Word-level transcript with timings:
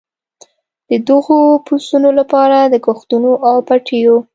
د 0.89 0.91
دغو 1.07 1.39
پسونو 1.65 2.09
لپاره 2.19 2.57
د 2.63 2.75
کښتونو 2.85 3.31
او 3.49 3.55
پټیو. 3.67 4.15